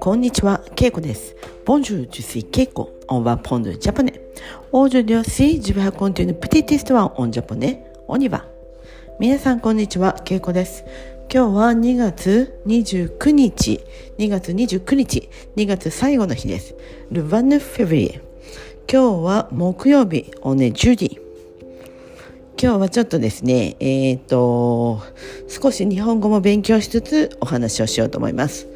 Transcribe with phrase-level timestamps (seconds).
[0.00, 1.36] こんにちは、ケイコです。
[1.66, 2.88] Bonjour, je suis Keiko.
[3.08, 4.14] On va prendre le japonais.
[4.72, 7.82] Aujourd'hui si, je vais raconter une petite histoire en japonais.
[8.08, 8.46] On y va.
[9.18, 10.84] 皆さん、こんにちは、ケイコです。
[11.30, 13.80] 今日は2月29日、
[14.18, 16.74] 2月29日、2月最後の日です。
[17.10, 18.20] Le 29 février。
[18.90, 21.25] 今日は木曜日、おね10時。
[22.58, 25.02] 今日はちょっとですね、えっ、ー、と、
[25.46, 28.66] 少し日本語も勉強しつつお話をしようと思います。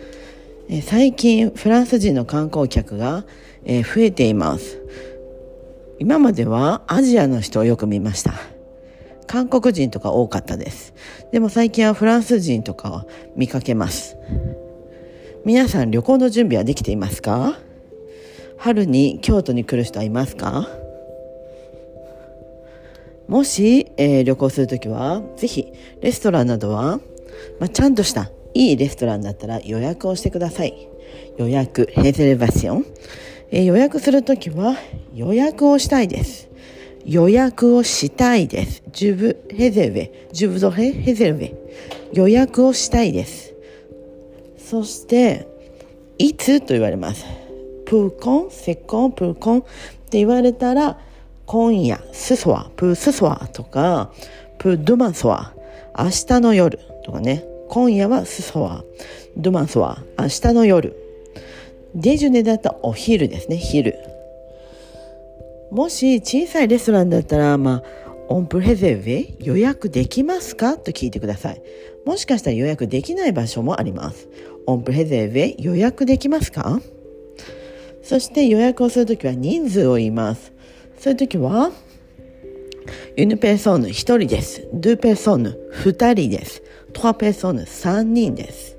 [0.68, 3.24] え最近フランス人の観光客が、
[3.64, 4.82] え増えています。
[5.98, 8.34] 今まではアジアの人をよく見ました。
[9.26, 10.92] 韓国人とか多かったです。
[11.32, 14.18] でも最近はフランス人とかを見かけます。
[15.46, 17.58] 皆さん旅行の準備はできていますか？
[18.58, 20.68] 春に京都に来る人はいますか？
[23.30, 26.98] もし、えー、旅行するときは、ぜひ、レストランなどは、
[27.60, 30.88] まあ、ちゃんとしたいいレストランだったら予約をしてください。
[31.38, 32.86] 予約、ヘゼレバション。
[33.52, 34.76] え予約するときは
[35.14, 36.48] 予約をしたいです。
[37.04, 38.82] 予約をしたいです。
[38.92, 41.54] ジュブヘゼルベ、ジュブドヘヘゼルベ。
[42.12, 43.54] 予約をしたいです。
[44.58, 45.46] そして、
[46.18, 46.60] いつ？
[46.60, 47.24] と言われます。
[47.86, 49.58] プーコン、セコン、プーコン？
[49.60, 50.98] って言われたら、
[51.52, 54.12] 今夜、スソワ、プースソワとか、
[54.58, 55.52] プードマンソワ、
[55.98, 57.44] 明日の夜とかね。
[57.68, 58.84] 今夜はスソワ、
[59.36, 60.94] ドマンソワ、明日の夜。
[61.92, 63.98] デジュネだったお昼ですね、昼。
[65.72, 70.78] もし小さいレストランだったら、まあ、オンプレゼベ予約できますか？
[70.78, 71.60] と聞いてください。
[72.06, 74.28] もしかしたら予約できない場所もあります。
[74.68, 76.80] オンプレゼベ予約できますか？
[78.04, 80.52] そして予約をするときは人数を言います。
[81.00, 81.72] そういうときは、
[83.16, 84.68] ユヌペーソーヌ1人です。
[84.74, 86.62] ドゥペーソーヌ2人です。
[86.92, 88.76] 3ペーソーヌ3人です。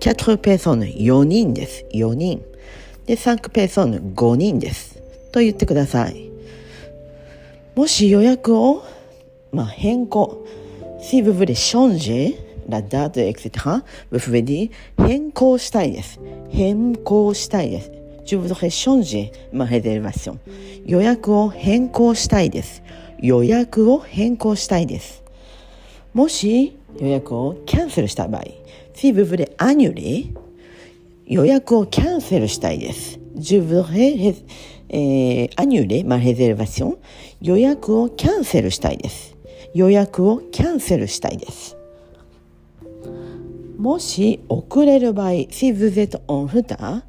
[0.00, 1.86] 4ペーソーヌ4人です。
[1.94, 2.44] 4人。
[3.06, 5.02] で、5ペーソーヌ5人です。
[5.32, 6.30] と言ってください。
[7.74, 8.84] もし予約を、
[9.50, 10.44] まあ、変更。
[11.00, 12.36] Si vous voulez changer
[12.68, 13.80] la date, etc.,
[14.12, 16.20] vous pouvez dire 変更したいです。
[16.50, 17.97] 変更したいです。
[18.28, 20.38] チューブドヘッシ。
[20.84, 22.82] 予約を変更したいです。
[23.18, 25.24] 予約を変更したいです。
[26.12, 28.44] もし予約をキャンセルした場合、
[28.92, 30.36] シブブレアニュー、
[31.24, 33.18] 予約をキャンセルしたいです。
[39.08, 39.36] レ。
[39.72, 41.78] 予約をキャンセルしたいです。
[43.78, 47.07] もし遅れる場合、シーズゼトオンフター。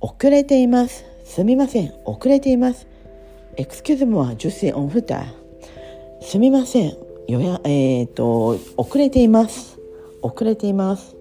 [0.00, 1.04] 遅れています。
[1.24, 1.92] すみません。
[2.06, 2.86] 遅れています。
[3.56, 5.26] Excuse-moi, je suis en retard.
[6.22, 6.96] すみません。
[7.28, 9.78] 予約、えっ、ー、と、遅れています。
[10.22, 11.14] 遅れています。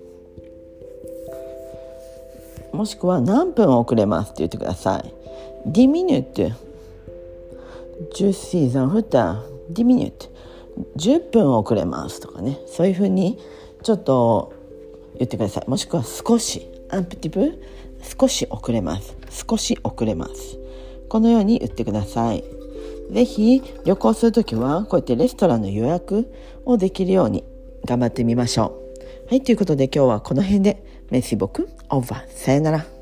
[2.72, 5.14] もしくは何分遅れますって言ってください。
[5.70, 6.54] 10 minutes。
[8.14, 9.42] 10 suis en retard。
[9.74, 10.30] 10 minutes。
[10.96, 12.58] 10分遅れますとかね。
[12.68, 13.38] そういうふうに
[13.84, 14.54] ちょっと
[15.18, 15.70] 言ってください。
[15.70, 16.66] もしくは少し。
[16.92, 17.62] アンプティブ
[18.02, 19.18] 少し遅れます。
[19.30, 20.58] 少し遅れます。
[21.10, 22.44] このように言ってください。
[23.12, 26.32] ぜひ旅行するときはこうやってレストランの予約
[26.66, 27.44] をできるように
[27.86, 28.80] 頑張ってみましょ
[29.28, 29.30] う。
[29.30, 32.30] はい、ということで今日はこの辺でメッシボクオーバー。
[32.30, 32.99] さよなら。